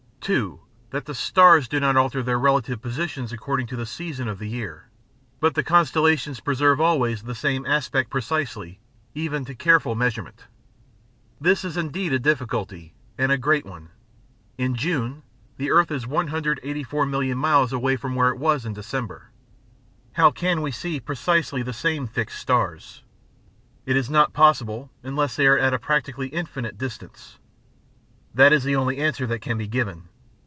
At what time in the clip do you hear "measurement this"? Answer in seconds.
9.95-11.65